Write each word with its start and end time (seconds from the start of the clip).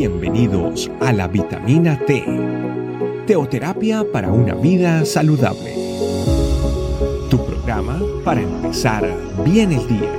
Bienvenidos 0.00 0.90
a 1.02 1.12
la 1.12 1.28
vitamina 1.28 1.98
T, 2.06 2.24
teoterapia 3.26 4.02
para 4.10 4.32
una 4.32 4.54
vida 4.54 5.04
saludable. 5.04 5.74
Tu 7.28 7.36
programa 7.44 8.00
para 8.24 8.40
empezar 8.40 9.06
bien 9.44 9.72
el 9.72 9.86
día. 9.86 10.10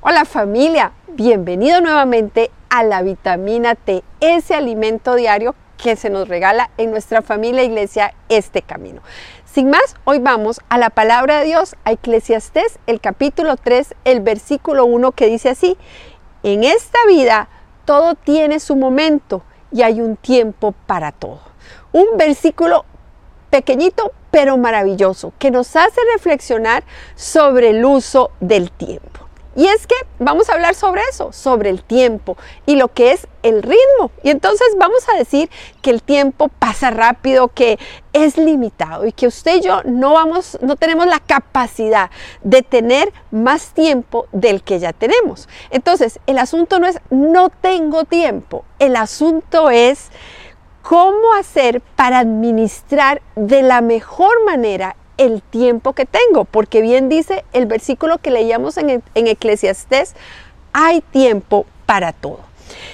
Hola 0.00 0.24
familia, 0.24 0.90
bienvenido 1.06 1.80
nuevamente 1.80 2.50
a 2.68 2.82
la 2.82 3.02
vitamina 3.02 3.76
T, 3.76 4.02
ese 4.18 4.56
alimento 4.56 5.14
diario 5.14 5.54
que 5.80 5.94
se 5.94 6.10
nos 6.10 6.28
regala 6.28 6.70
en 6.78 6.90
nuestra 6.90 7.22
familia 7.22 7.62
iglesia 7.62 8.12
este 8.28 8.62
camino. 8.62 9.02
Sin 9.52 9.68
más, 9.68 9.96
hoy 10.04 10.20
vamos 10.20 10.60
a 10.68 10.78
la 10.78 10.90
palabra 10.90 11.40
de 11.40 11.46
Dios, 11.46 11.74
a 11.84 11.90
Eclesiastés, 11.90 12.78
el 12.86 13.00
capítulo 13.00 13.56
3, 13.56 13.96
el 14.04 14.20
versículo 14.20 14.84
1 14.84 15.10
que 15.10 15.26
dice 15.26 15.48
así, 15.48 15.76
en 16.44 16.62
esta 16.62 17.00
vida 17.08 17.48
todo 17.84 18.14
tiene 18.14 18.60
su 18.60 18.76
momento 18.76 19.42
y 19.72 19.82
hay 19.82 20.00
un 20.00 20.14
tiempo 20.16 20.72
para 20.86 21.10
todo. 21.10 21.40
Un 21.90 22.16
versículo 22.16 22.84
pequeñito 23.50 24.12
pero 24.30 24.56
maravilloso 24.56 25.32
que 25.40 25.50
nos 25.50 25.74
hace 25.74 26.00
reflexionar 26.14 26.84
sobre 27.16 27.70
el 27.70 27.84
uso 27.84 28.30
del 28.38 28.70
tiempo. 28.70 29.29
Y 29.56 29.66
es 29.66 29.86
que 29.86 29.96
vamos 30.18 30.48
a 30.48 30.54
hablar 30.54 30.74
sobre 30.74 31.02
eso, 31.10 31.32
sobre 31.32 31.70
el 31.70 31.82
tiempo 31.82 32.36
y 32.66 32.76
lo 32.76 32.88
que 32.88 33.12
es 33.12 33.26
el 33.42 33.62
ritmo. 33.62 34.12
Y 34.22 34.30
entonces 34.30 34.68
vamos 34.78 35.08
a 35.08 35.18
decir 35.18 35.50
que 35.82 35.90
el 35.90 36.02
tiempo 36.02 36.48
pasa 36.48 36.90
rápido, 36.90 37.48
que 37.48 37.78
es 38.12 38.36
limitado 38.36 39.06
y 39.06 39.12
que 39.12 39.26
usted 39.26 39.56
y 39.56 39.60
yo 39.60 39.82
no 39.84 40.12
vamos 40.14 40.58
no 40.60 40.76
tenemos 40.76 41.06
la 41.06 41.20
capacidad 41.20 42.10
de 42.42 42.62
tener 42.62 43.12
más 43.30 43.72
tiempo 43.74 44.26
del 44.32 44.62
que 44.62 44.78
ya 44.78 44.92
tenemos. 44.92 45.48
Entonces, 45.70 46.20
el 46.26 46.38
asunto 46.38 46.78
no 46.78 46.86
es 46.86 47.00
no 47.10 47.50
tengo 47.50 48.04
tiempo, 48.04 48.64
el 48.78 48.94
asunto 48.94 49.70
es 49.70 50.10
cómo 50.82 51.34
hacer 51.34 51.80
para 51.96 52.20
administrar 52.20 53.20
de 53.36 53.62
la 53.62 53.80
mejor 53.80 54.44
manera 54.44 54.96
el 55.20 55.42
tiempo 55.42 55.92
que 55.92 56.06
tengo, 56.06 56.46
porque 56.46 56.80
bien 56.80 57.10
dice 57.10 57.44
el 57.52 57.66
versículo 57.66 58.18
que 58.18 58.30
leíamos 58.30 58.78
en, 58.78 59.02
en 59.14 59.26
Eclesiastés, 59.26 60.14
hay 60.72 61.02
tiempo 61.02 61.66
para 61.84 62.12
todo. 62.12 62.40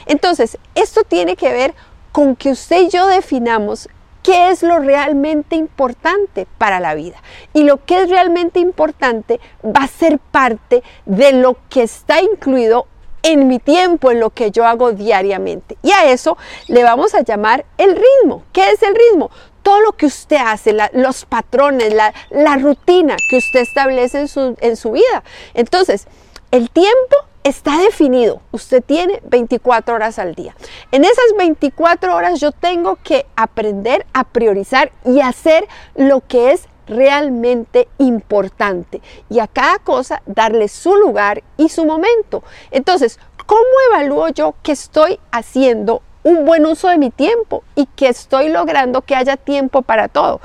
Entonces, 0.06 0.58
esto 0.74 1.02
tiene 1.05 1.36
que 1.36 1.52
ver 1.52 1.74
con 2.10 2.34
que 2.34 2.50
usted 2.50 2.83
y 2.83 2.88
yo 2.88 3.06
definamos 3.06 3.88
qué 4.24 4.50
es 4.50 4.64
lo 4.64 4.80
realmente 4.80 5.55
importante 5.55 6.48
para 6.58 6.80
la 6.80 6.94
vida. 6.96 7.22
Y 7.52 7.62
lo 7.62 7.84
que 7.84 8.02
es 8.02 8.10
realmente 8.10 8.58
importante 8.58 9.38
va 9.64 9.84
a 9.84 9.88
ser 9.88 10.18
parte 10.18 10.83
de 11.05 11.30
lo 11.33 11.56
que 11.68 11.84
está 11.84 12.20
incluido 12.20 12.88
en 13.22 13.46
mi 13.46 13.61
tiempo, 13.61 14.11
en 14.11 14.18
lo 14.18 14.30
que 14.30 14.50
yo 14.50 14.66
hago 14.66 14.92
diariamente. 14.92 15.77
Y 15.83 15.92
a 15.92 16.11
eso 16.11 16.36
le 16.66 16.83
vamos 16.83 17.14
a 17.14 17.22
llamar 17.22 17.64
el 17.78 17.94
ritmo. 17.94 18.42
¿Qué 18.52 18.70
es 18.70 18.83
el 18.83 18.96
ritmo? 18.96 19.30
Todo 19.67 19.81
lo 19.81 19.95
que 19.95 20.06
usted 20.06 20.36
hace, 20.36 20.77
los 20.92 21.25
patrones, 21.25 21.92
la, 21.92 22.56
rutina 22.56 23.17
que 23.28 23.39
usted 23.39 23.62
establece 23.62 24.20
en 24.20 24.28
su, 24.28 24.56
en 24.61 24.77
su 24.77 24.92
vida. 24.92 25.25
Entonces, 25.55 26.06
el 26.53 26.70
tiempo 26.70 27.17
está 27.42 27.77
definido. 27.78 28.41
Usted 28.53 28.81
tiene 28.81 29.20
24 29.25 29.97
horas 29.97 30.20
al 30.20 30.36
día. 30.36 30.55
En 30.92 31.03
esas 31.03 31.25
24 31.36 32.14
horas 32.14 32.39
yo 32.39 32.53
tengo 32.53 32.97
que 33.03 33.27
aprender 33.34 34.06
a 34.12 34.23
priorizar 34.23 34.92
y 35.05 35.20
hacer 35.20 35.67
lo 35.97 36.20
que 36.20 36.53
es 36.53 36.69
realmente 36.86 37.89
importante 37.98 39.03
y 39.28 39.41
a 39.41 39.48
cada 39.48 39.80
cosa 39.80 40.23
darle 40.27 40.69
su 40.69 40.95
lugar 40.95 41.42
y 41.56 41.70
su 41.70 41.84
momento. 41.84 42.45
Entonces, 42.70 43.19
¿cómo 43.47 43.64
evalúo 43.91 44.29
yo 44.29 44.55
que 44.63 44.70
estoy 44.70 45.19
haciendo 45.33 46.02
un 46.27 46.45
buen 46.45 46.67
uso 46.67 46.89
de 46.89 46.98
mi 46.98 47.11
tiempo 47.11 47.63
y 47.77 47.87
que 47.87 48.09
estoy 48.09 48.48
logrando 48.48 49.03
que 49.03 49.14
haya 49.14 49.37
tiempo 49.37 49.83
para 49.83 50.09
todo. 50.09 50.41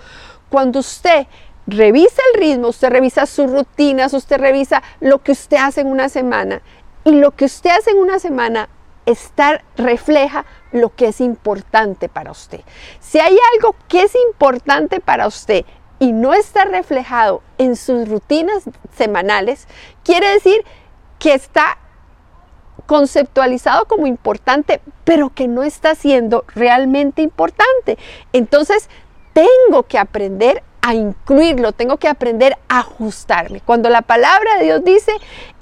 Cuando 0.47 0.77
usted 0.79 1.25
revisa 1.65 2.21
el 2.33 2.39
ritmo, 2.39 2.67
usted 2.67 2.89
revisa 2.89 3.25
sus 3.25 3.49
rutinas, 3.49 4.13
usted 4.13 4.37
revisa 4.37 4.83
lo 4.99 5.23
que 5.23 5.31
usted 5.31 5.57
hace 5.57 5.81
en 5.81 5.87
una 5.87 6.07
semana 6.07 6.61
y 7.03 7.13
lo 7.13 7.31
que 7.31 7.45
usted 7.45 7.71
hace 7.71 7.89
en 7.91 7.97
una 7.97 8.19
semana 8.19 8.69
estar 9.07 9.63
refleja 9.75 10.45
lo 10.71 10.95
que 10.95 11.07
es 11.07 11.19
importante 11.19 12.09
para 12.09 12.29
usted. 12.29 12.61
Si 12.99 13.19
hay 13.19 13.35
algo 13.55 13.75
que 13.87 14.03
es 14.03 14.13
importante 14.29 14.99
para 14.99 15.25
usted 15.25 15.65
y 15.97 16.11
no 16.11 16.35
está 16.35 16.65
reflejado 16.65 17.41
en 17.57 17.75
sus 17.75 18.07
rutinas 18.07 18.65
semanales, 18.95 19.67
quiere 20.03 20.27
decir 20.27 20.63
que 21.17 21.33
está 21.33 21.79
conceptualizado 22.81 23.85
como 23.85 24.07
importante, 24.07 24.81
pero 25.03 25.29
que 25.29 25.47
no 25.47 25.63
está 25.63 25.95
siendo 25.95 26.45
realmente 26.53 27.21
importante. 27.21 27.97
Entonces, 28.33 28.89
tengo 29.33 29.83
que 29.83 29.97
aprender 29.97 30.63
a 30.81 30.93
incluirlo, 30.93 31.71
tengo 31.71 31.97
que 31.97 32.07
aprender 32.07 32.57
a 32.67 32.79
ajustarme. 32.79 33.61
Cuando 33.61 33.89
la 33.89 34.01
palabra 34.01 34.57
de 34.57 34.65
Dios 34.65 34.83
dice, 34.83 35.13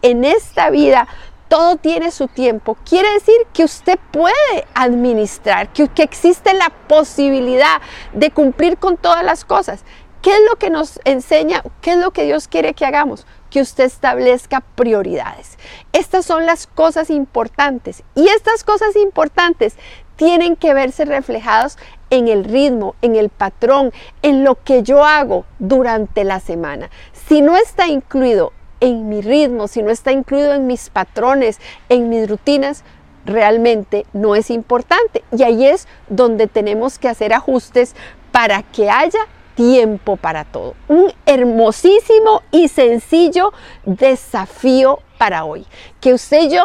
en 0.02 0.24
esta 0.24 0.70
vida 0.70 1.08
todo 1.50 1.78
tiene 1.78 2.12
su 2.12 2.28
tiempo, 2.28 2.78
quiere 2.88 3.12
decir 3.14 3.36
que 3.54 3.64
usted 3.64 4.00
puede 4.12 4.66
administrar, 4.76 5.74
que, 5.74 5.90
existe 6.04 6.54
la 6.54 6.70
posibilidad 6.88 7.82
de 8.14 8.30
cumplir 8.32 8.78
con 8.78 8.98
todas 8.98 9.24
las 9.24 9.44
cosas. 9.46 9.84
¿Qué 10.22 10.32
es 10.32 10.42
lo 10.50 10.58
que 10.58 10.70
nos 10.70 11.00
enseña? 11.06 11.64
¿Qué 11.82 11.92
es 11.92 11.98
lo 11.98 12.12
que 12.12 12.26
Dios 12.26 12.50
quiere 12.50 12.74
que 12.74 12.86
hagamos? 12.86 13.26
Que 13.50 13.62
usted 13.62 13.86
establezca 13.86 14.62
prioridades. 14.76 15.58
Estas 15.94 16.26
son 16.26 16.46
las 16.46 16.68
cosas 16.68 17.10
importantes 17.10 18.04
y 18.16 18.28
estas 18.28 18.66
cosas 18.66 18.98
importantes 18.98 19.78
tienen 20.18 20.58
que 20.58 20.74
verse 20.74 21.06
reflejadas 21.06 21.78
en 22.10 22.28
el 22.28 22.44
ritmo, 22.44 22.96
en 23.02 23.16
el 23.16 23.30
patrón, 23.30 23.94
en 24.22 24.44
lo 24.44 24.62
que 24.62 24.84
yo 24.84 25.06
hago 25.06 25.46
durante 25.58 26.26
la 26.26 26.42
semana. 26.42 26.90
Si 27.14 27.42
no 27.42 27.56
está 27.56 27.88
incluido 27.88 28.52
en 28.82 29.08
mi 29.08 29.22
ritmo, 29.22 29.70
si 29.70 29.82
no 29.82 29.90
está 29.90 30.12
incluido 30.12 30.54
en 30.54 30.68
mis 30.68 30.90
patrones, 30.90 31.60
en 31.88 32.10
mis 32.10 32.30
rutinas, 32.30 32.84
realmente 33.26 34.06
no 34.12 34.36
es 34.36 34.50
importante. 34.50 35.24
Y 35.32 35.44
ahí 35.44 35.66
es 35.66 35.88
donde 36.10 36.48
tenemos 36.48 37.00
que 37.00 37.08
hacer 37.08 37.32
ajustes 37.32 37.96
para 38.34 38.64
que 38.64 38.90
haya 38.90 39.20
tiempo 39.60 40.16
para 40.16 40.46
todo. 40.46 40.74
Un 40.88 41.12
hermosísimo 41.26 42.44
y 42.50 42.70
sencillo 42.70 43.52
desafío 43.84 45.00
para 45.18 45.44
hoy. 45.44 45.68
Que 46.00 46.14
usted 46.14 46.44
y 46.44 46.52
yo, 46.52 46.64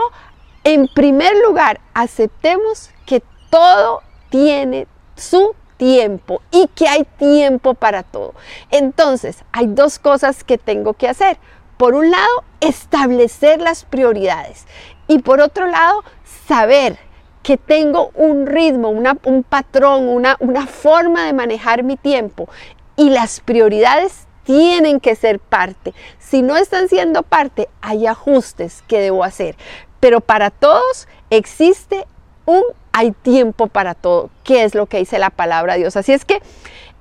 en 0.62 0.86
primer 0.86 1.32
lugar, 1.44 1.80
aceptemos 1.92 2.90
que 3.04 3.20
todo 3.50 4.00
tiene 4.30 4.86
su 5.16 5.56
tiempo 5.76 6.40
y 6.52 6.68
que 6.68 6.86
hay 6.86 7.02
tiempo 7.18 7.74
para 7.74 8.04
todo. 8.04 8.34
Entonces, 8.70 9.42
hay 9.50 9.66
dos 9.66 9.98
cosas 9.98 10.44
que 10.44 10.56
tengo 10.56 10.94
que 10.94 11.08
hacer. 11.08 11.38
Por 11.76 11.94
un 11.94 12.12
lado, 12.12 12.44
establecer 12.60 13.60
las 13.60 13.84
prioridades 13.84 14.66
y 15.08 15.18
por 15.18 15.40
otro 15.40 15.66
lado, 15.66 16.04
saber 16.46 16.96
que 17.42 17.56
tengo 17.56 18.10
un 18.14 18.46
ritmo, 18.46 18.88
un 18.88 19.42
patrón, 19.42 20.08
una, 20.08 20.36
una 20.38 20.66
forma 20.68 21.26
de 21.26 21.32
manejar 21.32 21.82
mi 21.82 21.96
tiempo 21.96 22.48
y 22.96 23.10
las 23.10 23.40
prioridades 23.40 24.26
tienen 24.44 25.00
que 25.00 25.16
ser 25.16 25.40
parte. 25.40 25.94
Si 26.18 26.42
no 26.42 26.56
están 26.56 26.88
siendo 26.88 27.22
parte, 27.22 27.68
hay 27.80 28.06
ajustes 28.06 28.82
que 28.86 29.00
debo 29.00 29.24
hacer. 29.24 29.56
Pero 30.00 30.20
para 30.20 30.50
todos 30.50 31.08
existe 31.30 32.06
un 32.44 32.62
hay 32.92 33.10
tiempo 33.10 33.66
para 33.66 33.94
todo, 33.94 34.30
que 34.44 34.62
es 34.62 34.76
lo 34.76 34.86
que 34.86 34.98
dice 34.98 35.18
la 35.18 35.30
palabra 35.30 35.72
de 35.72 35.80
Dios. 35.80 35.96
Así 35.96 36.12
es 36.12 36.24
que 36.24 36.40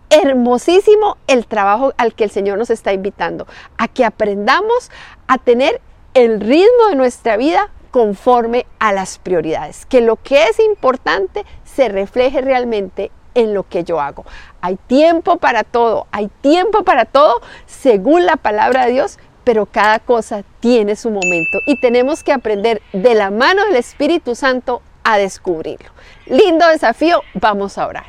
hermosísimo 0.09 1.17
el 1.27 1.45
trabajo 1.45 1.93
al 1.97 2.15
que 2.15 2.23
el 2.23 2.31
Señor 2.31 2.57
nos 2.57 2.71
está 2.71 2.93
invitando, 2.93 3.45
a 3.77 3.87
que 3.87 4.03
aprendamos 4.03 4.89
a 5.27 5.37
tener 5.37 5.81
el 6.15 6.39
ritmo 6.39 6.87
de 6.89 6.95
nuestra 6.95 7.37
vida 7.37 7.69
conforme 7.91 8.65
a 8.79 8.91
las 8.91 9.19
prioridades, 9.19 9.85
que 9.85 10.01
lo 10.01 10.15
que 10.15 10.45
es 10.45 10.59
importante 10.59 11.45
se 11.63 11.89
refleje 11.89 12.41
realmente 12.41 13.11
en 13.35 13.53
lo 13.53 13.63
que 13.63 13.83
yo 13.83 13.99
hago. 13.99 14.25
Hay 14.61 14.77
tiempo 14.87 15.37
para 15.37 15.63
todo, 15.63 16.07
hay 16.11 16.29
tiempo 16.41 16.83
para 16.83 17.05
todo 17.05 17.41
según 17.65 18.25
la 18.25 18.37
palabra 18.37 18.85
de 18.85 18.93
Dios, 18.93 19.19
pero 19.43 19.65
cada 19.65 19.99
cosa 19.99 20.43
tiene 20.59 20.95
su 20.95 21.09
momento 21.09 21.59
y 21.67 21.79
tenemos 21.79 22.23
que 22.23 22.31
aprender 22.31 22.81
de 22.93 23.15
la 23.15 23.29
mano 23.29 23.65
del 23.65 23.75
Espíritu 23.75 24.35
Santo 24.35 24.81
a 25.03 25.17
descubrirlo. 25.17 25.89
Lindo 26.25 26.67
desafío, 26.67 27.21
vamos 27.33 27.77
a 27.77 27.87
orar. 27.87 28.05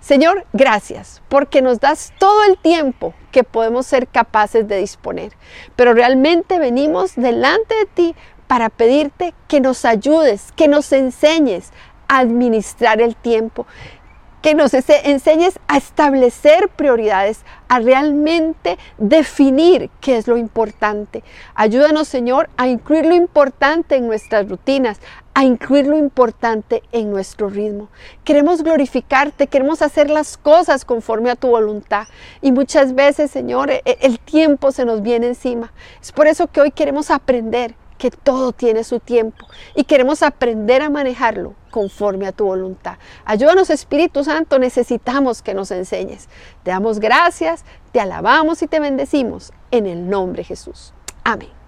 Señor, 0.00 0.44
gracias 0.52 1.22
porque 1.28 1.62
nos 1.62 1.78
das 1.78 2.12
todo 2.18 2.42
el 2.44 2.58
tiempo 2.58 3.14
que 3.30 3.44
podemos 3.44 3.86
ser 3.86 4.08
capaces 4.08 4.66
de 4.66 4.78
disponer, 4.78 5.32
pero 5.76 5.94
realmente 5.94 6.58
venimos 6.58 7.14
delante 7.14 7.76
de 7.76 7.86
ti 7.86 8.16
para 8.48 8.68
pedirte 8.68 9.32
que 9.46 9.60
nos 9.60 9.84
ayudes, 9.84 10.50
que 10.56 10.66
nos 10.66 10.92
enseñes 10.92 11.70
a 12.08 12.18
administrar 12.18 13.00
el 13.00 13.14
tiempo, 13.14 13.66
que 14.42 14.54
nos 14.54 14.74
enseñes 14.74 15.58
a 15.68 15.78
establecer 15.78 16.68
prioridades, 16.68 17.44
a 17.68 17.78
realmente 17.78 18.76
definir 18.98 19.88
qué 20.00 20.16
es 20.16 20.26
lo 20.26 20.36
importante. 20.36 21.22
Ayúdanos, 21.54 22.08
Señor, 22.08 22.50
a 22.56 22.66
incluir 22.66 23.06
lo 23.06 23.14
importante 23.14 23.94
en 23.94 24.08
nuestras 24.08 24.48
rutinas, 24.48 25.00
a 25.34 25.44
incluir 25.44 25.86
lo 25.86 25.96
importante 25.96 26.82
en 26.90 27.10
nuestro 27.10 27.48
ritmo. 27.48 27.88
Queremos 28.24 28.62
glorificarte, 28.62 29.46
queremos 29.46 29.80
hacer 29.80 30.10
las 30.10 30.36
cosas 30.36 30.84
conforme 30.84 31.30
a 31.30 31.36
tu 31.36 31.48
voluntad. 31.48 32.08
Y 32.42 32.52
muchas 32.52 32.94
veces, 32.94 33.30
Señor, 33.30 33.70
e, 33.70 33.82
el 34.00 34.18
tiempo 34.18 34.72
se 34.72 34.84
nos 34.84 35.02
viene 35.02 35.28
encima. 35.28 35.72
Es 36.02 36.12
por 36.12 36.26
eso 36.26 36.48
que 36.48 36.60
hoy 36.60 36.72
queremos 36.72 37.10
aprender 37.10 37.74
que 38.02 38.10
todo 38.10 38.50
tiene 38.50 38.82
su 38.82 38.98
tiempo 38.98 39.46
y 39.76 39.84
queremos 39.84 40.24
aprender 40.24 40.82
a 40.82 40.90
manejarlo 40.90 41.54
conforme 41.70 42.26
a 42.26 42.32
tu 42.32 42.46
voluntad. 42.46 42.96
Ayúdanos 43.24 43.70
Espíritu 43.70 44.24
Santo, 44.24 44.58
necesitamos 44.58 45.40
que 45.40 45.54
nos 45.54 45.70
enseñes. 45.70 46.28
Te 46.64 46.72
damos 46.72 46.98
gracias, 46.98 47.64
te 47.92 48.00
alabamos 48.00 48.60
y 48.60 48.66
te 48.66 48.80
bendecimos 48.80 49.52
en 49.70 49.86
el 49.86 50.10
nombre 50.10 50.40
de 50.40 50.46
Jesús. 50.46 50.92
Amén. 51.22 51.61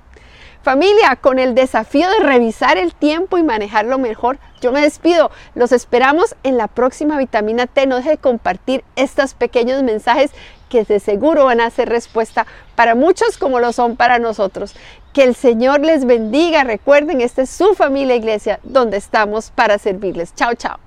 Familia, 0.64 1.16
con 1.16 1.38
el 1.38 1.55
desafío 1.55 2.08
de 2.08 2.20
revisar 2.20 2.78
el 2.78 2.94
tiempo 2.94 3.37
y 3.37 3.43
manejarlo 3.43 3.99
mejor, 3.99 4.38
yo 4.62 4.72
me 4.72 4.81
despido. 4.81 5.31
Los 5.55 5.72
esperamos 5.72 6.37
en 6.43 6.56
la 6.56 6.69
próxima 6.69 7.19
vitamina 7.19 7.66
T. 7.66 7.87
No 7.87 7.96
deje 7.96 8.08
de 8.11 8.16
compartir 8.16 8.82
estos 8.96 9.34
pequeños 9.34 9.82
mensajes 9.82 10.31
que 10.70 10.84
de 10.84 11.00
seguro 11.00 11.44
van 11.44 11.61
a 11.61 11.69
ser 11.69 11.90
respuesta 11.90 12.46
para 12.76 12.94
muchos 12.94 13.37
como 13.37 13.61
lo 13.61 13.75
son 13.75 13.96
para 13.96 14.19
nosotros. 14.19 14.75
Que 15.12 15.25
el 15.25 15.34
Señor 15.34 15.81
les 15.81 16.06
bendiga. 16.06 16.64
Recuerden, 16.64 17.20
esta 17.20 17.43
es 17.43 17.50
su 17.50 17.75
familia 17.75 18.17
iglesia 18.17 18.58
donde 18.62 18.96
estamos 18.96 19.50
para 19.50 19.76
servirles. 19.76 20.34
Chao, 20.34 20.55
chao. 20.55 20.78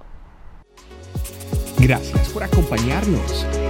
Gracias 1.77 2.29
por 2.29 2.43
acompañarnos. 2.43 3.45